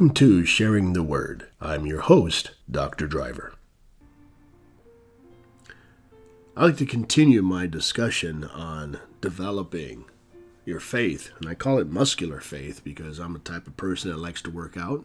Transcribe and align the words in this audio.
Welcome 0.00 0.14
to 0.14 0.46
Sharing 0.46 0.94
the 0.94 1.02
Word. 1.02 1.48
I'm 1.60 1.84
your 1.84 2.00
host, 2.00 2.52
Dr. 2.70 3.06
Driver. 3.06 3.52
I'd 6.56 6.64
like 6.64 6.76
to 6.78 6.86
continue 6.86 7.42
my 7.42 7.66
discussion 7.66 8.44
on 8.44 8.98
developing 9.20 10.06
your 10.64 10.80
faith, 10.80 11.32
and 11.38 11.50
I 11.50 11.54
call 11.54 11.78
it 11.78 11.90
muscular 11.90 12.40
faith 12.40 12.82
because 12.82 13.18
I'm 13.18 13.36
a 13.36 13.40
type 13.40 13.66
of 13.66 13.76
person 13.76 14.10
that 14.10 14.16
likes 14.16 14.40
to 14.40 14.50
work 14.50 14.78
out. 14.78 15.04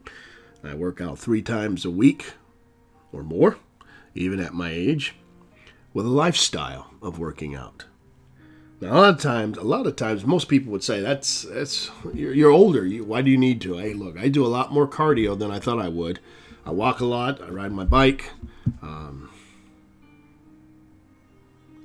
I 0.63 0.75
work 0.75 1.01
out 1.01 1.19
three 1.19 1.41
times 1.41 1.83
a 1.83 1.91
week 1.91 2.31
or 3.11 3.21
more, 3.21 3.57
even 4.13 4.39
at 4.39 4.53
my 4.53 4.69
age, 4.69 5.15
with 5.93 6.05
a 6.05 6.09
lifestyle 6.09 6.91
of 7.01 7.19
working 7.19 7.53
out. 7.53 7.83
Now, 8.85 8.93
a 8.93 9.01
lot 9.01 9.09
of 9.15 9.19
times, 9.19 9.57
a 9.57 9.63
lot 9.63 9.87
of 9.87 9.95
times, 9.95 10.25
most 10.25 10.47
people 10.47 10.71
would 10.71 10.83
say 10.83 11.01
that's 11.01 11.41
that's 11.41 11.89
you're, 12.13 12.33
you're 12.33 12.51
older. 12.51 12.85
You, 12.85 13.03
why 13.03 13.23
do 13.23 13.31
you 13.31 13.37
need 13.37 13.59
to? 13.61 13.77
Hey, 13.77 13.93
look, 13.95 14.15
I 14.15 14.27
do 14.27 14.45
a 14.45 14.47
lot 14.47 14.71
more 14.71 14.87
cardio 14.87 15.37
than 15.37 15.49
I 15.49 15.57
thought 15.57 15.79
I 15.79 15.89
would. 15.89 16.19
I 16.67 16.69
walk 16.69 16.99
a 16.99 17.05
lot. 17.05 17.41
I 17.41 17.49
ride 17.49 17.71
my 17.71 17.83
bike. 17.83 18.29
Um, 18.83 19.31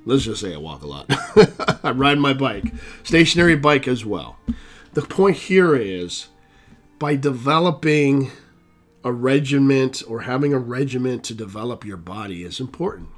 let's 0.05 0.23
just 0.25 0.41
say 0.41 0.53
I 0.53 0.57
walk 0.57 0.83
a 0.83 0.87
lot. 0.87 1.07
I 1.83 1.89
ride 1.89 2.19
my 2.19 2.33
bike, 2.33 2.71
stationary 3.01 3.55
bike 3.55 3.87
as 3.87 4.05
well. 4.05 4.37
The 4.93 5.01
point 5.01 5.37
here 5.37 5.75
is 5.75 6.27
by 6.99 7.15
developing 7.15 8.29
a 9.03 9.11
regiment 9.11 10.03
or 10.07 10.21
having 10.21 10.53
a 10.53 10.59
regiment 10.59 11.23
to 11.23 11.33
develop 11.33 11.83
your 11.83 11.97
body 11.97 12.43
is 12.43 12.59
important. 12.59 13.09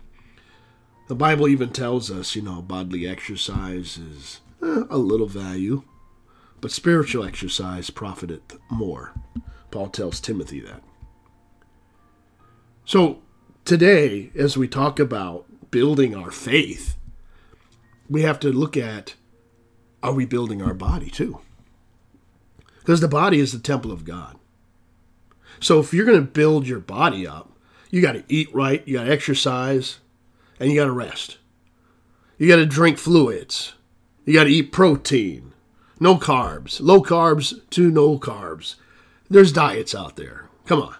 The 1.07 1.15
Bible 1.15 1.47
even 1.47 1.69
tells 1.69 2.09
us, 2.09 2.35
you 2.35 2.41
know, 2.41 2.61
bodily 2.61 3.07
exercise 3.07 3.97
is 3.97 4.39
eh, 4.61 4.83
a 4.89 4.97
little 4.97 5.27
value, 5.27 5.83
but 6.61 6.71
spiritual 6.71 7.25
exercise 7.25 7.89
profiteth 7.89 8.57
more. 8.69 9.13
Paul 9.69 9.89
tells 9.89 10.21
Timothy 10.21 10.61
that. 10.61 10.81
So, 12.85 13.21
today, 13.65 14.31
as 14.35 14.57
we 14.57 14.67
talk 14.67 14.99
about 14.99 15.45
building 15.71 16.15
our 16.15 16.31
faith, 16.31 16.95
we 18.09 18.21
have 18.21 18.39
to 18.41 18.49
look 18.49 18.77
at 18.77 19.15
are 20.01 20.13
we 20.13 20.25
building 20.25 20.61
our 20.61 20.73
body 20.73 21.09
too? 21.09 21.39
Because 22.79 22.99
the 22.99 23.07
body 23.07 23.39
is 23.39 23.53
the 23.53 23.59
temple 23.59 23.91
of 23.91 24.05
God. 24.05 24.37
So, 25.59 25.79
if 25.79 25.93
you're 25.93 26.05
going 26.05 26.19
to 26.19 26.31
build 26.31 26.67
your 26.67 26.79
body 26.79 27.27
up, 27.27 27.51
you 27.89 28.01
got 28.01 28.13
to 28.13 28.23
eat 28.27 28.53
right, 28.53 28.85
you 28.87 28.97
got 28.97 29.05
to 29.05 29.11
exercise, 29.11 29.99
and 30.63 30.71
you 30.71 30.79
got 30.79 30.85
to 30.85 30.93
rest. 30.93 31.39
You 32.37 32.47
got 32.47 32.55
to 32.55 32.65
drink 32.65 32.97
fluids. 32.97 33.73
You 34.23 34.33
got 34.33 34.45
to 34.45 34.49
eat 34.49 34.71
protein. 34.71 35.51
No 35.99 36.15
carbs. 36.15 36.79
Low 36.79 37.01
carbs 37.01 37.59
to 37.71 37.91
no 37.91 38.17
carbs. 38.17 38.75
There's 39.29 39.51
diets 39.51 39.93
out 39.93 40.15
there. 40.15 40.47
Come 40.65 40.81
on. 40.81 40.95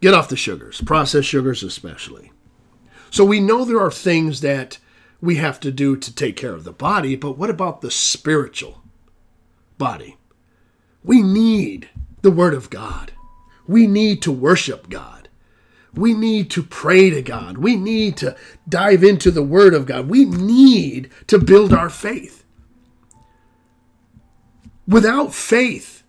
Get 0.00 0.12
off 0.12 0.28
the 0.28 0.36
sugars, 0.36 0.80
processed 0.80 1.28
sugars 1.28 1.62
especially. 1.62 2.32
So 3.10 3.24
we 3.24 3.38
know 3.38 3.64
there 3.64 3.80
are 3.80 3.92
things 3.92 4.40
that 4.40 4.78
we 5.20 5.36
have 5.36 5.60
to 5.60 5.70
do 5.70 5.96
to 5.96 6.12
take 6.12 6.34
care 6.34 6.54
of 6.54 6.64
the 6.64 6.72
body, 6.72 7.14
but 7.14 7.38
what 7.38 7.50
about 7.50 7.80
the 7.80 7.92
spiritual 7.92 8.82
body? 9.78 10.16
We 11.04 11.22
need 11.22 11.90
the 12.22 12.32
Word 12.32 12.54
of 12.54 12.70
God. 12.70 13.12
We 13.68 13.86
need 13.86 14.20
to 14.22 14.32
worship 14.32 14.88
God. 14.88 15.19
We 15.94 16.14
need 16.14 16.50
to 16.52 16.62
pray 16.62 17.10
to 17.10 17.22
God. 17.22 17.58
We 17.58 17.76
need 17.76 18.16
to 18.18 18.36
dive 18.68 19.02
into 19.02 19.30
the 19.30 19.42
Word 19.42 19.74
of 19.74 19.86
God. 19.86 20.08
We 20.08 20.24
need 20.24 21.10
to 21.26 21.38
build 21.38 21.72
our 21.72 21.90
faith. 21.90 22.44
Without 24.86 25.34
faith, 25.34 26.02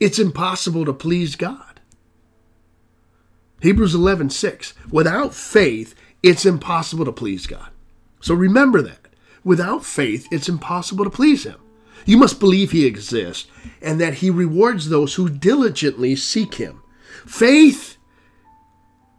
it's 0.00 0.18
impossible 0.18 0.84
to 0.84 0.92
please 0.92 1.36
God. 1.36 1.80
Hebrews 3.60 3.94
11, 3.94 4.30
6. 4.30 4.74
Without 4.90 5.34
faith, 5.34 5.94
it's 6.22 6.44
impossible 6.44 7.04
to 7.06 7.12
please 7.12 7.46
God. 7.46 7.70
So 8.20 8.34
remember 8.34 8.82
that. 8.82 9.08
Without 9.44 9.84
faith, 9.84 10.26
it's 10.30 10.48
impossible 10.48 11.04
to 11.04 11.10
please 11.10 11.44
Him. 11.44 11.60
You 12.04 12.16
must 12.16 12.40
believe 12.40 12.72
He 12.72 12.84
exists 12.86 13.48
and 13.80 14.00
that 14.00 14.14
He 14.14 14.30
rewards 14.30 14.88
those 14.88 15.14
who 15.14 15.28
diligently 15.28 16.16
seek 16.16 16.54
Him. 16.54 16.82
Faith 17.24 17.95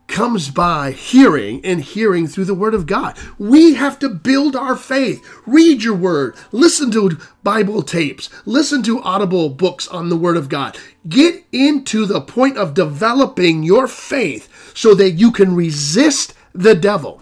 comes 0.08 0.50
by 0.50 0.92
hearing 0.92 1.64
and 1.64 1.82
hearing 1.82 2.28
through 2.28 2.46
the 2.46 2.54
Word 2.54 2.74
of 2.74 2.86
God. 2.86 3.18
We 3.38 3.76
have 3.76 4.00
to 4.00 4.10
build 4.10 4.56
our 4.56 4.76
faith. 4.76 5.24
Read 5.46 5.84
your 5.84 5.96
Word, 5.96 6.36
listen 6.52 6.92
to 6.92 7.18
Bible 7.44 7.82
tapes, 7.82 8.30
listen 8.46 8.84
to 8.84 9.02
audible 9.02 9.50
books 9.50 9.88
on 9.88 10.10
the 10.10 10.18
Word 10.18 10.38
of 10.38 10.50
God. 10.50 10.78
Get 11.08 11.46
into 11.52 12.06
the 12.06 12.22
point 12.22 12.58
of 12.58 12.74
developing 12.74 13.64
your 13.64 13.88
faith 13.88 14.74
so 14.76 14.94
that 14.96 15.12
you 15.12 15.32
can 15.32 15.56
resist 15.56 16.34
the 16.54 16.76
devil. 16.76 17.22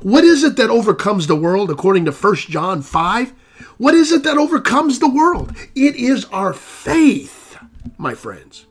What 0.00 0.24
is 0.24 0.42
it 0.42 0.56
that 0.56 0.70
overcomes 0.70 1.26
the 1.26 1.36
world 1.36 1.70
according 1.70 2.06
to 2.06 2.12
1 2.12 2.34
John 2.36 2.82
5? 2.82 3.32
What 3.78 3.94
is 3.94 4.10
it 4.10 4.24
that 4.24 4.38
overcomes 4.38 4.98
the 4.98 5.08
world? 5.08 5.54
It 5.74 5.94
is 5.96 6.24
our 6.26 6.52
faith, 6.52 7.56
my 7.98 8.14
friends. 8.14 8.66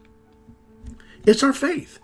It's 1.25 1.43
our 1.43 1.53
faith. 1.53 1.99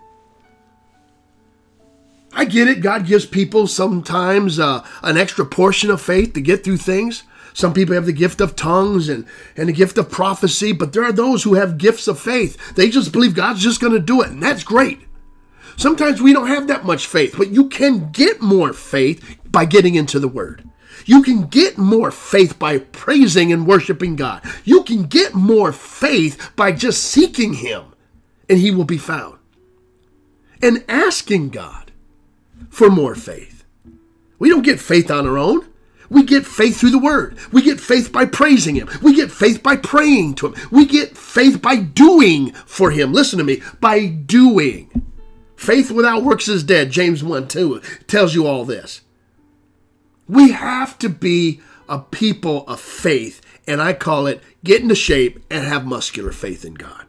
Get 2.48 2.68
it. 2.68 2.80
God 2.80 3.06
gives 3.06 3.26
people 3.26 3.66
sometimes 3.66 4.58
uh, 4.58 4.84
an 5.02 5.16
extra 5.16 5.44
portion 5.44 5.90
of 5.90 6.00
faith 6.00 6.32
to 6.34 6.40
get 6.40 6.64
through 6.64 6.78
things. 6.78 7.24
Some 7.52 7.74
people 7.74 7.94
have 7.94 8.06
the 8.06 8.12
gift 8.12 8.40
of 8.40 8.54
tongues 8.54 9.08
and, 9.08 9.26
and 9.56 9.68
the 9.68 9.72
gift 9.72 9.98
of 9.98 10.10
prophecy, 10.10 10.72
but 10.72 10.92
there 10.92 11.02
are 11.02 11.12
those 11.12 11.42
who 11.42 11.54
have 11.54 11.76
gifts 11.76 12.06
of 12.06 12.18
faith. 12.18 12.74
They 12.76 12.88
just 12.88 13.12
believe 13.12 13.34
God's 13.34 13.62
just 13.62 13.80
going 13.80 13.92
to 13.92 13.98
do 13.98 14.22
it, 14.22 14.28
and 14.28 14.42
that's 14.42 14.62
great. 14.62 15.00
Sometimes 15.76 16.22
we 16.22 16.32
don't 16.32 16.46
have 16.46 16.68
that 16.68 16.84
much 16.84 17.06
faith, 17.06 17.34
but 17.36 17.50
you 17.50 17.68
can 17.68 18.10
get 18.12 18.40
more 18.40 18.72
faith 18.72 19.38
by 19.50 19.64
getting 19.64 19.96
into 19.96 20.18
the 20.18 20.28
Word. 20.28 20.68
You 21.04 21.22
can 21.22 21.46
get 21.46 21.78
more 21.78 22.10
faith 22.10 22.58
by 22.58 22.78
praising 22.78 23.52
and 23.52 23.66
worshiping 23.66 24.14
God. 24.16 24.42
You 24.64 24.82
can 24.82 25.04
get 25.04 25.34
more 25.34 25.72
faith 25.72 26.52
by 26.54 26.72
just 26.72 27.02
seeking 27.02 27.54
Him, 27.54 27.94
and 28.48 28.58
He 28.58 28.70
will 28.70 28.84
be 28.84 28.98
found. 28.98 29.38
And 30.62 30.84
asking 30.88 31.50
God 31.50 31.87
for 32.70 32.90
more 32.90 33.14
faith. 33.14 33.64
We 34.38 34.48
don't 34.48 34.62
get 34.62 34.80
faith 34.80 35.10
on 35.10 35.26
our 35.26 35.38
own. 35.38 35.66
We 36.10 36.22
get 36.22 36.46
faith 36.46 36.78
through 36.78 36.90
the 36.90 36.98
word. 36.98 37.36
We 37.52 37.62
get 37.62 37.80
faith 37.80 38.12
by 38.12 38.24
praising 38.24 38.76
him. 38.76 38.88
We 39.02 39.14
get 39.14 39.30
faith 39.30 39.62
by 39.62 39.76
praying 39.76 40.36
to 40.36 40.48
him. 40.48 40.68
We 40.70 40.86
get 40.86 41.16
faith 41.18 41.60
by 41.60 41.76
doing 41.76 42.52
for 42.52 42.90
him. 42.90 43.12
Listen 43.12 43.38
to 43.38 43.44
me, 43.44 43.62
by 43.80 44.06
doing. 44.06 44.90
Faith 45.56 45.90
without 45.90 46.22
works 46.22 46.48
is 46.48 46.62
dead. 46.62 46.90
James 46.90 47.22
1 47.22 47.48
2 47.48 47.82
tells 48.06 48.34
you 48.34 48.46
all 48.46 48.64
this. 48.64 49.02
We 50.26 50.52
have 50.52 50.98
to 51.00 51.08
be 51.08 51.60
a 51.88 51.98
people 51.98 52.66
of 52.66 52.80
faith, 52.80 53.40
and 53.66 53.80
I 53.82 53.92
call 53.92 54.26
it 54.26 54.42
get 54.62 54.82
into 54.82 54.94
shape 54.94 55.44
and 55.50 55.64
have 55.64 55.86
muscular 55.86 56.32
faith 56.32 56.64
in 56.64 56.74
God. 56.74 57.06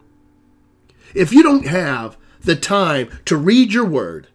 If 1.14 1.32
you 1.32 1.44
don't 1.44 1.68
have 1.68 2.18
the 2.42 2.56
time 2.56 3.10
to 3.26 3.38
read 3.38 3.74
your 3.74 3.86
word, 3.86 4.28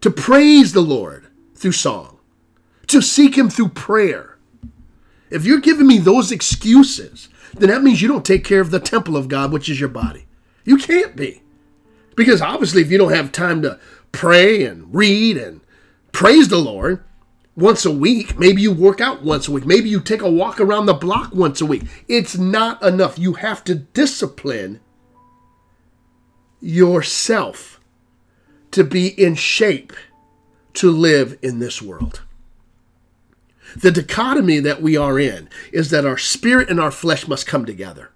to 0.00 0.10
praise 0.10 0.72
the 0.72 0.80
Lord 0.80 1.26
through 1.54 1.72
song, 1.72 2.18
to 2.86 3.02
seek 3.02 3.36
Him 3.36 3.50
through 3.50 3.70
prayer. 3.70 4.38
If 5.30 5.44
you're 5.44 5.60
giving 5.60 5.86
me 5.86 5.98
those 5.98 6.32
excuses, 6.32 7.28
then 7.54 7.70
that 7.70 7.82
means 7.82 8.00
you 8.00 8.08
don't 8.08 8.24
take 8.24 8.44
care 8.44 8.60
of 8.60 8.70
the 8.70 8.80
temple 8.80 9.16
of 9.16 9.28
God, 9.28 9.52
which 9.52 9.68
is 9.68 9.80
your 9.80 9.88
body. 9.88 10.26
You 10.64 10.76
can't 10.76 11.16
be. 11.16 11.42
Because 12.16 12.42
obviously, 12.42 12.82
if 12.82 12.90
you 12.90 12.98
don't 12.98 13.12
have 13.12 13.32
time 13.32 13.62
to 13.62 13.78
pray 14.12 14.64
and 14.64 14.92
read 14.94 15.36
and 15.36 15.60
praise 16.12 16.48
the 16.48 16.58
Lord 16.58 17.04
once 17.56 17.84
a 17.84 17.90
week, 17.90 18.38
maybe 18.38 18.62
you 18.62 18.72
work 18.72 19.00
out 19.00 19.22
once 19.22 19.48
a 19.48 19.52
week, 19.52 19.66
maybe 19.66 19.88
you 19.88 20.00
take 20.00 20.22
a 20.22 20.30
walk 20.30 20.60
around 20.60 20.86
the 20.86 20.94
block 20.94 21.34
once 21.34 21.60
a 21.60 21.66
week, 21.66 21.82
it's 22.06 22.36
not 22.36 22.82
enough. 22.82 23.18
You 23.18 23.34
have 23.34 23.64
to 23.64 23.74
discipline 23.74 24.80
yourself 26.60 27.77
to 28.72 28.84
be 28.84 29.08
in 29.08 29.34
shape 29.34 29.92
to 30.74 30.90
live 30.90 31.38
in 31.42 31.58
this 31.58 31.82
world. 31.82 32.22
The 33.76 33.90
dichotomy 33.90 34.60
that 34.60 34.80
we 34.80 34.96
are 34.96 35.18
in 35.18 35.48
is 35.72 35.90
that 35.90 36.06
our 36.06 36.18
spirit 36.18 36.70
and 36.70 36.80
our 36.80 36.90
flesh 36.90 37.28
must 37.28 37.46
come 37.46 37.66
together. 37.66 38.10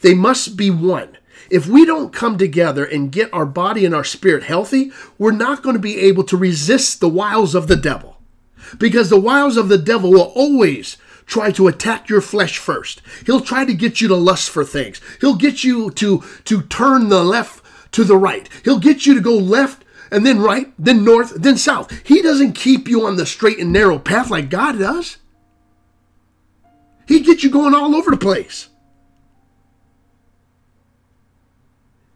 They 0.00 0.14
must 0.14 0.56
be 0.56 0.70
one. 0.70 1.16
If 1.50 1.66
we 1.66 1.86
don't 1.86 2.12
come 2.12 2.36
together 2.36 2.84
and 2.84 3.12
get 3.12 3.32
our 3.32 3.46
body 3.46 3.84
and 3.86 3.94
our 3.94 4.04
spirit 4.04 4.44
healthy, 4.44 4.92
we're 5.16 5.30
not 5.32 5.62
going 5.62 5.74
to 5.74 5.80
be 5.80 5.98
able 5.98 6.24
to 6.24 6.36
resist 6.36 7.00
the 7.00 7.08
wiles 7.08 7.54
of 7.54 7.68
the 7.68 7.76
devil. 7.76 8.18
Because 8.78 9.08
the 9.08 9.20
wiles 9.20 9.56
of 9.56 9.68
the 9.68 9.78
devil 9.78 10.10
will 10.10 10.32
always 10.34 10.98
try 11.24 11.50
to 11.52 11.68
attack 11.68 12.08
your 12.08 12.20
flesh 12.20 12.58
first. 12.58 13.00
He'll 13.24 13.40
try 13.40 13.64
to 13.64 13.72
get 13.72 14.00
you 14.00 14.08
to 14.08 14.16
lust 14.16 14.50
for 14.50 14.64
things. 14.64 15.00
He'll 15.20 15.36
get 15.36 15.64
you 15.64 15.90
to 15.92 16.22
to 16.44 16.62
turn 16.62 17.08
the 17.08 17.22
left 17.22 17.64
to 17.92 18.04
the 18.04 18.16
right. 18.16 18.48
He'll 18.64 18.78
get 18.78 19.06
you 19.06 19.14
to 19.14 19.20
go 19.20 19.36
left 19.36 19.84
and 20.10 20.24
then 20.24 20.40
right, 20.40 20.72
then 20.78 21.04
north, 21.04 21.34
then 21.34 21.56
south. 21.56 21.92
He 22.04 22.22
doesn't 22.22 22.52
keep 22.52 22.88
you 22.88 23.06
on 23.06 23.16
the 23.16 23.26
straight 23.26 23.58
and 23.58 23.72
narrow 23.72 23.98
path 23.98 24.30
like 24.30 24.50
God 24.50 24.78
does. 24.78 25.18
He 27.06 27.20
gets 27.20 27.42
you 27.42 27.50
going 27.50 27.74
all 27.74 27.94
over 27.94 28.10
the 28.10 28.16
place. 28.16 28.68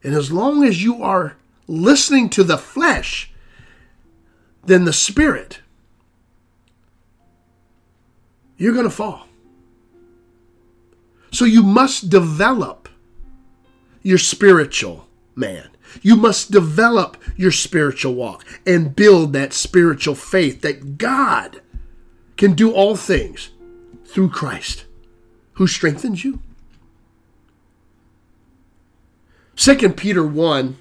And 0.05 0.15
as 0.15 0.33
long 0.33 0.65
as 0.65 0.83
you 0.83 1.03
are 1.03 1.37
listening 1.67 2.29
to 2.31 2.44
the 2.44 2.59
flesh 2.59 3.33
then 4.65 4.85
the 4.85 4.93
spirit, 4.93 5.61
you're 8.56 8.73
going 8.73 8.85
to 8.85 8.91
fall. 8.91 9.27
So 11.33 11.45
you 11.45 11.62
must 11.62 12.11
develop 12.11 12.88
your 14.03 14.19
spiritual 14.19 15.09
man. 15.35 15.69
You 16.00 16.17
must 16.17 16.50
develop 16.50 17.17
your 17.37 17.50
spiritual 17.50 18.15
walk 18.15 18.44
and 18.67 18.97
build 18.97 19.33
that 19.33 19.53
spiritual 19.53 20.15
faith 20.15 20.62
that 20.62 20.97
God 20.99 21.61
can 22.37 22.55
do 22.55 22.73
all 22.73 22.97
things 22.97 23.50
through 24.06 24.31
Christ 24.31 24.85
who 25.55 25.67
strengthens 25.67 26.25
you. 26.25 26.41
2 29.56 29.91
Peter 29.91 30.27
1, 30.27 30.77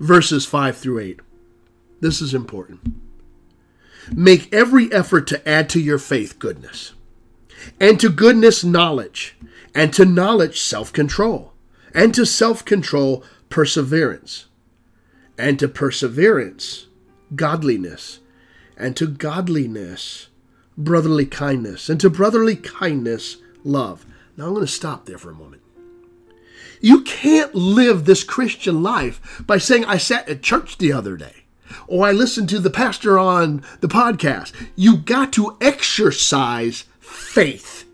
verses 0.00 0.46
5 0.46 0.76
through 0.76 0.98
8. 0.98 1.20
This 2.00 2.20
is 2.20 2.34
important. 2.34 2.80
Make 4.12 4.52
every 4.52 4.92
effort 4.92 5.26
to 5.28 5.48
add 5.48 5.68
to 5.70 5.80
your 5.80 5.98
faith 5.98 6.38
goodness, 6.38 6.92
and 7.80 7.98
to 8.00 8.08
goodness, 8.08 8.64
knowledge, 8.64 9.36
and 9.74 9.92
to 9.94 10.04
knowledge, 10.04 10.60
self 10.60 10.92
control, 10.92 11.52
and 11.94 12.14
to 12.14 12.24
self 12.24 12.64
control, 12.64 13.24
perseverance, 13.48 14.46
and 15.38 15.58
to 15.58 15.68
perseverance, 15.68 16.86
godliness, 17.34 18.20
and 18.76 18.96
to 18.96 19.06
godliness, 19.06 20.28
brotherly 20.76 21.26
kindness, 21.26 21.88
and 21.88 22.00
to 22.00 22.10
brotherly 22.10 22.56
kindness, 22.56 23.38
love. 23.64 24.06
Now 24.36 24.46
I'm 24.46 24.54
going 24.54 24.66
to 24.66 24.72
stop 24.72 25.06
there 25.06 25.18
for 25.18 25.30
a 25.30 25.34
moment. 25.34 25.62
You 26.80 27.02
can't 27.02 27.54
live 27.54 28.04
this 28.04 28.22
Christian 28.22 28.82
life 28.82 29.42
by 29.46 29.58
saying, 29.58 29.86
I 29.86 29.96
sat 29.96 30.28
at 30.28 30.42
church 30.42 30.76
the 30.76 30.92
other 30.92 31.16
day 31.16 31.46
or 31.86 32.06
I 32.06 32.12
listened 32.12 32.48
to 32.50 32.58
the 32.58 32.70
pastor 32.70 33.18
on 33.18 33.62
the 33.80 33.88
podcast. 33.88 34.52
You 34.74 34.98
got 34.98 35.32
to 35.34 35.56
exercise 35.60 36.84
faith. 37.00 37.85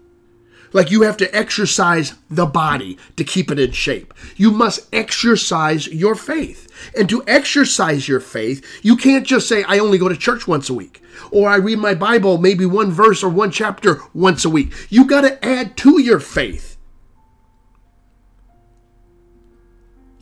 Like 0.73 0.91
you 0.91 1.03
have 1.03 1.17
to 1.19 1.37
exercise 1.37 2.15
the 2.31 2.47
body 2.47 2.99
to 3.17 3.25
keep 3.25 3.51
it 3.51 3.59
in 3.59 3.73
shape. 3.73 4.15
You 4.37 4.51
must 4.51 4.89
exercise 4.93 5.87
your 5.87 6.15
faith. 6.15 6.69
And 6.97 7.09
to 7.09 7.23
exercise 7.27 8.09
your 8.09 8.21
faith, 8.21 8.65
you 8.83 8.97
can't 8.97 9.27
just 9.27 9.49
say, 9.49 9.63
I 9.65 9.79
only 9.79 9.99
go 9.99 10.09
to 10.09 10.17
church 10.17 10.49
once 10.49 10.71
a 10.71 10.75
week, 10.75 11.03
or 11.31 11.49
I 11.49 11.57
read 11.57 11.79
my 11.79 11.95
Bible, 11.95 12.39
maybe 12.39 12.67
one 12.67 12.91
verse 12.91 13.23
or 13.23 13.29
one 13.29 13.51
chapter 13.51 14.01
once 14.15 14.45
a 14.45 14.51
week. 14.51 14.73
You 14.89 15.07
got 15.07 15.23
to 15.23 15.45
add 15.45 15.77
to 15.79 16.01
your 16.01 16.21
faith. 16.21 16.77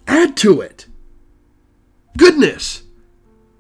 Add 0.06 0.37
to 0.38 0.61
it. 0.61 0.87
Goodness. 2.17 2.82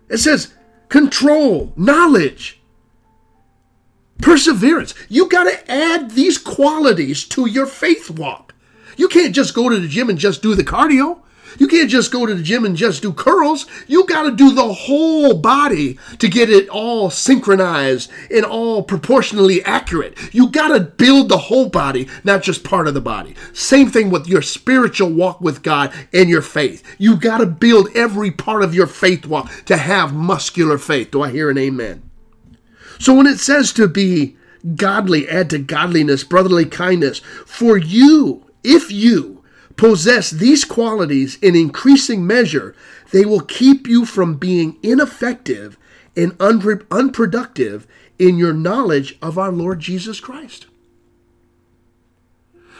It 0.08 0.18
says 0.18 0.52
control, 0.88 1.72
knowledge, 1.76 2.59
perseverance. 4.22 4.94
You 5.08 5.28
got 5.28 5.44
to 5.44 5.70
add 5.70 6.12
these 6.12 6.38
qualities 6.38 7.24
to 7.28 7.46
your 7.46 7.66
faith 7.66 8.10
walk. 8.10 8.54
You 8.96 9.08
can't 9.08 9.34
just 9.34 9.54
go 9.54 9.68
to 9.68 9.78
the 9.78 9.88
gym 9.88 10.10
and 10.10 10.18
just 10.18 10.42
do 10.42 10.54
the 10.54 10.64
cardio. 10.64 11.20
You 11.58 11.66
can't 11.66 11.90
just 11.90 12.12
go 12.12 12.26
to 12.26 12.34
the 12.34 12.42
gym 12.42 12.64
and 12.64 12.76
just 12.76 13.02
do 13.02 13.12
curls. 13.12 13.66
You 13.86 14.06
got 14.06 14.22
to 14.22 14.36
do 14.36 14.52
the 14.52 14.72
whole 14.72 15.34
body 15.34 15.98
to 16.18 16.28
get 16.28 16.50
it 16.50 16.68
all 16.68 17.10
synchronized 17.10 18.10
and 18.30 18.44
all 18.44 18.82
proportionally 18.82 19.64
accurate. 19.64 20.16
You 20.32 20.48
got 20.48 20.68
to 20.68 20.80
build 20.80 21.28
the 21.28 21.38
whole 21.38 21.68
body, 21.68 22.08
not 22.24 22.42
just 22.42 22.64
part 22.64 22.86
of 22.86 22.94
the 22.94 23.00
body. 23.00 23.34
Same 23.52 23.90
thing 23.90 24.10
with 24.10 24.28
your 24.28 24.42
spiritual 24.42 25.10
walk 25.10 25.40
with 25.40 25.62
God 25.62 25.92
and 26.12 26.28
your 26.28 26.42
faith. 26.42 26.84
You 26.98 27.16
got 27.16 27.38
to 27.38 27.46
build 27.46 27.88
every 27.94 28.30
part 28.30 28.62
of 28.62 28.74
your 28.74 28.86
faith 28.86 29.26
walk 29.26 29.50
to 29.64 29.76
have 29.76 30.14
muscular 30.14 30.78
faith. 30.78 31.10
Do 31.10 31.22
I 31.22 31.30
hear 31.30 31.50
an 31.50 31.58
amen? 31.58 32.09
So 33.00 33.14
when 33.14 33.26
it 33.26 33.40
says 33.40 33.72
to 33.72 33.88
be 33.88 34.36
godly, 34.76 35.26
add 35.26 35.48
to 35.50 35.58
godliness, 35.58 36.22
brotherly 36.22 36.66
kindness, 36.66 37.20
for 37.46 37.78
you, 37.78 38.44
if 38.62 38.92
you, 38.92 39.42
possess 39.76 40.30
these 40.30 40.66
qualities 40.66 41.36
in 41.36 41.56
increasing 41.56 42.26
measure, 42.26 42.76
they 43.10 43.24
will 43.24 43.40
keep 43.40 43.88
you 43.88 44.04
from 44.04 44.34
being 44.34 44.76
ineffective 44.82 45.78
and 46.14 46.36
unpro- 46.36 46.86
unproductive 46.90 47.86
in 48.18 48.36
your 48.36 48.52
knowledge 48.52 49.16
of 49.22 49.38
our 49.38 49.50
Lord 49.50 49.80
Jesus 49.80 50.20
Christ. 50.20 50.66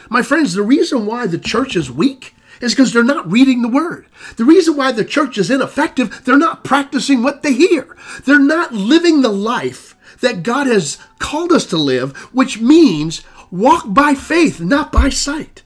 My 0.07 0.21
friends, 0.21 0.53
the 0.53 0.61
reason 0.61 1.07
why 1.07 1.25
the 1.25 1.39
church 1.39 1.75
is 1.75 1.89
weak 1.89 2.35
is 2.61 2.73
because 2.73 2.93
they're 2.93 3.03
not 3.03 3.31
reading 3.31 3.63
the 3.63 3.67
word. 3.67 4.05
The 4.35 4.45
reason 4.45 4.77
why 4.77 4.91
the 4.91 5.03
church 5.03 5.39
is 5.39 5.49
ineffective, 5.49 6.23
they're 6.25 6.37
not 6.37 6.63
practicing 6.63 7.23
what 7.23 7.41
they 7.41 7.53
hear. 7.53 7.97
They're 8.25 8.37
not 8.37 8.71
living 8.71 9.23
the 9.23 9.29
life 9.29 9.95
that 10.21 10.43
God 10.43 10.67
has 10.67 10.97
called 11.19 11.51
us 11.51 11.65
to 11.67 11.77
live, 11.77 12.15
which 12.33 12.59
means 12.59 13.23
walk 13.51 13.85
by 13.87 14.15
faith, 14.15 14.59
not 14.59 14.91
by 14.91 15.09
sight. 15.09 15.63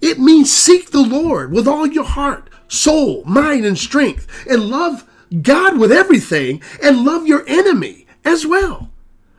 It 0.00 0.18
means 0.18 0.52
seek 0.52 0.90
the 0.90 1.02
Lord 1.02 1.52
with 1.52 1.68
all 1.68 1.86
your 1.86 2.04
heart, 2.04 2.50
soul, 2.68 3.24
mind, 3.24 3.64
and 3.64 3.78
strength, 3.78 4.26
and 4.50 4.64
love 4.64 5.08
God 5.42 5.78
with 5.78 5.92
everything, 5.92 6.62
and 6.82 7.04
love 7.04 7.26
your 7.26 7.44
enemy 7.46 8.06
as 8.24 8.46
well. 8.46 8.90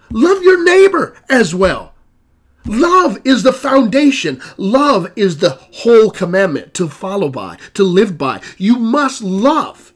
Love 0.09 0.41
your 0.43 0.63
neighbor 0.63 1.17
as 1.29 1.53
well. 1.53 1.93
Love 2.65 3.19
is 3.23 3.43
the 3.43 3.53
foundation. 3.53 4.41
Love 4.57 5.11
is 5.15 5.37
the 5.37 5.51
whole 5.71 6.11
commandment 6.11 6.73
to 6.73 6.89
follow 6.89 7.29
by, 7.29 7.57
to 7.73 7.83
live 7.83 8.17
by. 8.17 8.41
You 8.57 8.77
must 8.77 9.21
love. 9.21 9.86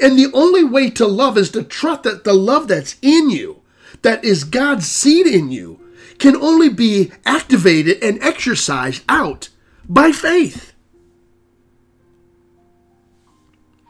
And 0.00 0.18
the 0.18 0.30
only 0.32 0.64
way 0.64 0.90
to 0.90 1.06
love 1.06 1.38
is 1.38 1.50
to 1.50 1.62
trust 1.62 2.04
that 2.04 2.24
the 2.24 2.34
love 2.34 2.68
that's 2.68 2.96
in 3.02 3.30
you, 3.30 3.62
that 4.02 4.24
is 4.24 4.44
God's 4.44 4.86
seed 4.86 5.26
in 5.26 5.50
you, 5.50 5.80
can 6.18 6.36
only 6.36 6.68
be 6.68 7.12
activated 7.24 8.02
and 8.02 8.22
exercised 8.22 9.02
out 9.08 9.48
by 9.88 10.12
faith. 10.12 10.72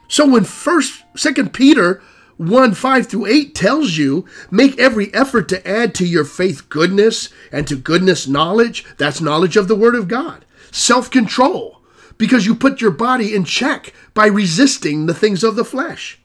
So 0.09 0.29
when 0.29 0.45
first 0.45 1.03
second 1.17 1.53
Peter 1.53 2.03
1 2.37 2.75
5 2.75 3.07
through 3.07 3.27
8 3.27 3.55
tells 3.55 3.97
you, 3.97 4.27
make 4.51 4.79
every 4.79 5.13
effort 5.15 5.49
to 5.49 5.69
add 5.69 5.95
to 5.95 6.07
your 6.07 6.25
faith 6.25 6.69
goodness, 6.69 7.31
and 7.53 7.67
to 7.69 7.77
goodness 7.77 8.27
knowledge. 8.27 8.85
That's 8.99 9.21
knowledge 9.21 9.57
of 9.57 9.69
the 9.69 9.77
Word 9.77 9.95
of 9.95 10.09
God. 10.09 10.45
Self 10.73 11.11
control, 11.11 11.81
because 12.19 12.47
you 12.47 12.55
put 12.55 12.81
your 12.81 12.91
body 12.91 13.35
in 13.35 13.45
check 13.45 13.93
by 14.13 14.27
resisting 14.27 15.07
the 15.07 15.15
things 15.15 15.43
of 15.43 15.57
the 15.57 15.65
flesh. 15.65 16.21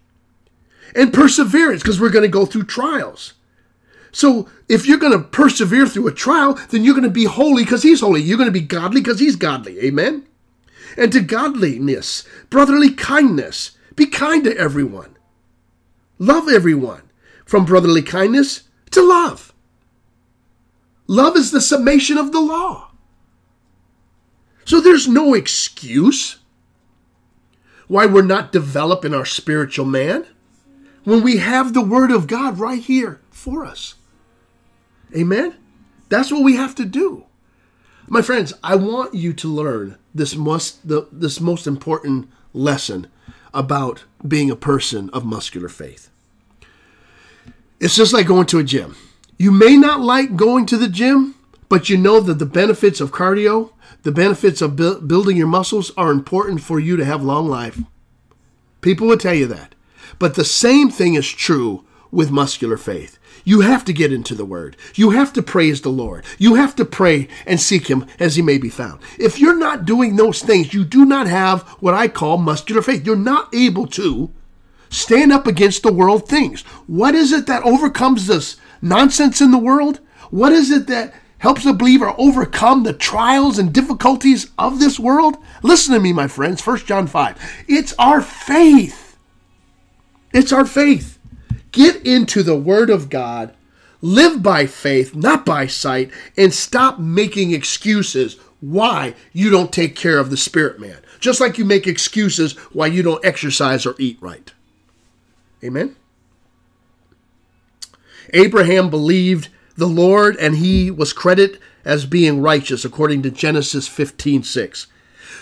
And 0.96 1.14
perseverance, 1.14 1.82
because 1.82 2.00
we're 2.00 2.10
going 2.10 2.24
to 2.24 2.30
go 2.30 2.46
through 2.46 2.64
trials. 2.64 3.34
So 4.12 4.50
if 4.68 4.88
you're 4.88 4.98
going 4.98 5.14
to 5.14 5.28
persevere 5.28 5.88
through 5.88 6.08
a 6.08 6.14
trial, 6.14 6.54
then 6.70 6.84
you're 6.84 6.96
going 6.96 7.04
to 7.04 7.10
be 7.10 7.26
holy 7.26 7.64
because 7.64 7.84
he's 7.84 8.02
holy. 8.02 8.22
You're 8.22 8.38
going 8.38 8.48
to 8.48 8.60
be 8.60 8.62
godly 8.62 9.02
because 9.02 9.20
he's 9.20 9.36
godly. 9.36 9.80
Amen? 9.82 10.26
And 10.98 11.12
to 11.12 11.22
godliness, 11.22 12.28
brotherly 12.50 12.92
kindness. 12.92 13.72
Be 13.96 14.08
kind 14.08 14.44
to 14.46 14.58
everyone. 14.58 15.18
Love 16.18 16.50
everyone. 16.50 17.04
From 17.46 17.66
brotherly 17.66 18.02
kindness 18.02 18.64
to 18.92 19.02
love. 19.02 19.54
Love 21.08 21.36
is 21.36 21.52
the 21.52 21.62
summation 21.62 22.18
of 22.18 22.32
the 22.32 22.40
law. 22.40 22.89
So 24.70 24.80
there's 24.80 25.08
no 25.08 25.34
excuse 25.34 26.38
why 27.88 28.06
we're 28.06 28.22
not 28.22 28.52
developing 28.52 29.16
our 29.16 29.26
spiritual 29.26 29.88
man 29.88 30.28
when 31.04 31.24
we 31.24 31.38
have 31.38 31.74
the 31.74 31.82
Word 31.82 32.12
of 32.12 32.28
God 32.28 32.60
right 32.60 32.80
here 32.80 33.20
for 33.32 33.66
us. 33.66 33.96
Amen? 35.18 35.56
That's 36.10 36.32
what 36.32 36.44
we 36.44 36.56
have 36.56 36.76
to 36.76 36.86
do. 36.86 37.26
My 38.08 38.22
friends, 38.22 38.54
I 38.64 38.76
want 38.76 39.16
you 39.16 39.34
to 39.34 39.48
learn 39.48 39.98
this 40.14 40.36
most 40.36 40.88
the, 40.88 41.08
this 41.12 41.42
most 41.42 41.66
important 41.66 42.30
lesson 42.54 43.08
about 43.52 44.04
being 44.28 44.52
a 44.52 44.56
person 44.56 45.10
of 45.10 45.26
muscular 45.26 45.70
faith. 45.70 46.12
It's 47.80 47.96
just 47.96 48.14
like 48.14 48.28
going 48.28 48.46
to 48.46 48.60
a 48.60 48.64
gym. 48.64 48.96
You 49.36 49.52
may 49.52 49.78
not 49.78 50.00
like 50.00 50.36
going 50.36 50.68
to 50.68 50.78
the 50.78 50.90
gym, 50.90 51.34
but 51.70 51.90
you 51.90 51.98
know 51.98 52.20
that 52.20 52.40
the 52.40 52.46
benefits 52.46 53.00
of 53.00 53.12
cardio, 53.12 53.72
the 54.04 54.12
benefits 54.12 54.62
of 54.62 54.76
bu- 54.76 55.02
building 55.02 55.38
your 55.38 55.48
muscles 55.48 55.92
are 55.96 56.12
important 56.12 56.62
for 56.62 56.80
you 56.80 56.98
to 56.98 57.06
have 57.06 57.24
long 57.24 57.48
life. 57.48 57.80
People 58.82 59.08
will 59.08 59.18
tell 59.18 59.34
you 59.34 59.46
that. 59.48 59.76
But 60.18 60.36
the 60.36 60.46
same 60.46 60.90
thing 60.90 61.14
is 61.14 61.30
true 61.30 61.86
with 62.12 62.32
muscular 62.32 62.78
faith. 62.78 63.20
You 63.44 63.62
have 63.62 63.86
to 63.86 63.94
get 63.94 64.12
into 64.12 64.36
the 64.36 64.46
Word. 64.46 64.76
You 64.96 65.12
have 65.12 65.32
to 65.34 65.42
praise 65.42 65.82
the 65.82 65.90
Lord. 65.90 66.26
You 66.38 66.56
have 66.56 66.76
to 66.76 66.86
pray 66.86 67.28
and 67.46 67.60
seek 67.60 67.88
Him 67.88 68.06
as 68.20 68.36
He 68.36 68.42
may 68.42 68.58
be 68.58 68.70
found. 68.70 69.02
If 69.18 69.40
you're 69.40 69.58
not 69.58 69.86
doing 69.86 70.16
those 70.16 70.42
things, 70.42 70.74
you 70.74 70.84
do 70.84 71.06
not 71.06 71.28
have 71.28 71.64
what 71.80 71.94
I 71.94 72.08
call 72.08 72.38
muscular 72.38 72.82
faith. 72.82 73.06
You're 73.06 73.16
not 73.16 73.54
able 73.54 73.88
to 73.88 74.32
stand 74.90 75.32
up 75.32 75.48
against 75.48 75.84
the 75.84 75.94
world 75.94 76.28
things. 76.28 76.62
What 76.88 77.16
is 77.16 77.32
it 77.32 77.48
that 77.48 77.64
overcomes 77.64 78.28
this 78.28 78.58
nonsense 78.82 79.42
in 79.42 79.52
the 79.52 79.58
world? 79.58 80.00
What 80.32 80.52
is 80.52 80.72
it 80.72 80.88
that 80.88 81.14
helps 81.40 81.64
the 81.64 81.74
believer 81.74 82.14
overcome 82.18 82.84
the 82.84 82.94
trials 82.94 83.58
and 83.58 83.74
difficulties 83.74 84.52
of 84.58 84.80
this 84.80 85.00
world? 85.00 85.38
Listen 85.64 85.94
to 85.94 86.00
me, 86.00 86.14
my 86.14 86.28
friends. 86.28 86.66
1 86.66 86.78
John 86.80 87.08
5. 87.08 87.66
It's 87.68 87.94
our 87.98 88.22
faith. 88.22 89.18
It's 90.34 90.54
our 90.54 90.66
faith. 90.66 91.18
Get 91.72 92.06
into 92.06 92.44
the 92.44 92.56
Word 92.56 92.90
of 92.90 93.10
God, 93.10 93.54
live 94.02 94.42
by 94.42 94.66
faith, 94.66 95.16
not 95.16 95.46
by 95.46 95.68
sight, 95.68 96.12
and 96.38 96.54
stop 96.54 97.00
making 97.00 97.52
excuses 97.52 98.38
why 98.62 99.16
you 99.32 99.50
don't 99.50 99.72
take 99.72 99.96
care 99.96 100.20
of 100.20 100.30
the 100.30 100.38
spirit 100.38 100.80
man. 100.80 100.98
Just 101.20 101.40
like 101.40 101.58
you 101.58 101.66
make 101.66 101.88
excuses 101.88 102.54
why 102.74 102.88
you 102.88 103.04
don't 103.04 103.24
exercise 103.24 103.86
or 103.86 103.96
eat 104.00 104.18
right. 104.22 104.52
Amen? 105.64 105.96
Abraham 108.34 108.90
believed 108.90 109.50
the 109.80 109.88
Lord 109.88 110.36
and 110.38 110.58
he 110.58 110.92
was 110.92 111.14
credited 111.14 111.60
as 111.84 112.06
being 112.06 112.42
righteous 112.42 112.86
according 112.86 113.24
to 113.24 113.32
Genesis 113.32 113.88
15 113.88 114.44
6. 114.44 114.88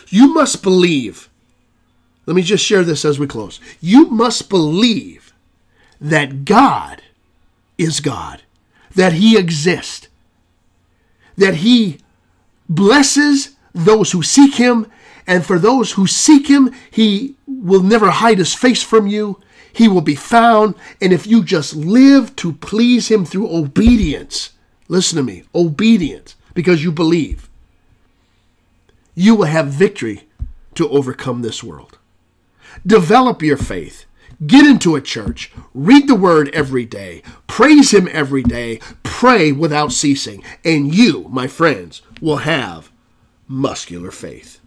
You 0.10 0.34
must 0.34 0.63
believe. 0.63 1.29
Let 2.25 2.36
me 2.36 2.41
just 2.41 2.63
share 2.63 2.84
this 2.84 3.06
as 3.06 3.20
we 3.20 3.27
close. 3.27 3.60
You 3.82 4.08
must 4.10 4.50
believe 4.50 5.34
that 6.00 6.46
God 6.46 7.01
is 7.77 8.00
God, 8.00 8.41
that 8.96 9.13
He 9.13 9.38
exists, 9.38 10.08
that 11.38 11.56
He 11.56 12.00
blesses 12.67 13.56
those 13.74 14.12
who 14.12 14.24
seek 14.24 14.56
Him, 14.56 14.91
and 15.25 15.46
for 15.46 15.58
those 15.58 15.94
who 15.94 16.06
seek 16.08 16.48
Him, 16.48 16.74
He 16.91 17.36
will 17.48 17.84
never 17.84 18.10
hide 18.10 18.39
His 18.39 18.53
face 18.53 18.84
from 18.84 19.08
you. 19.08 19.39
He 19.77 19.88
will 19.88 20.01
be 20.01 20.15
found, 20.15 20.74
and 21.00 21.13
if 21.13 21.27
you 21.27 21.43
just 21.43 21.75
live 21.75 22.36
to 22.38 22.53
please 22.53 23.10
Him 23.10 23.25
through 23.25 23.55
obedience, 23.55 24.53
listen 24.88 25.17
to 25.17 25.24
me, 25.24 25.43
obedience, 25.53 26.36
because 26.55 26.84
you 26.84 26.91
believe, 26.91 27.48
you 29.13 29.36
will 29.36 29.46
have 29.46 29.67
victory 29.67 30.24
to 30.74 30.89
overcome 30.89 31.43
this 31.43 31.63
world. 31.63 32.00
Develop 32.88 33.43
your 33.43 33.55
faith. 33.55 34.05
Get 34.48 34.65
into 34.65 34.96
a 34.96 35.01
church, 35.01 35.51
read 35.75 36.07
the 36.07 36.15
word 36.15 36.50
every 36.55 36.86
day, 36.86 37.22
praise 37.46 37.93
Him 37.93 38.10
every 38.12 38.41
day, 38.41 38.79
pray 39.03 39.51
without 39.51 39.91
ceasing, 39.91 40.43
and 40.65 40.93
you, 40.93 41.27
my 41.29 41.46
friends, 41.46 42.01
will 42.19 42.38
have 42.38 42.91
muscular 43.48 44.10
faith. 44.10 44.60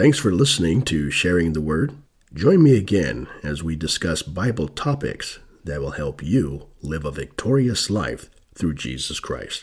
Thanks 0.00 0.16
for 0.16 0.32
listening 0.32 0.80
to 0.84 1.10
Sharing 1.10 1.52
the 1.52 1.60
Word. 1.60 1.92
Join 2.32 2.62
me 2.62 2.74
again 2.74 3.28
as 3.42 3.62
we 3.62 3.76
discuss 3.76 4.22
Bible 4.22 4.66
topics 4.66 5.40
that 5.64 5.82
will 5.82 5.90
help 5.90 6.22
you 6.22 6.68
live 6.80 7.04
a 7.04 7.10
victorious 7.10 7.90
life 7.90 8.30
through 8.54 8.76
Jesus 8.76 9.20
Christ. 9.20 9.58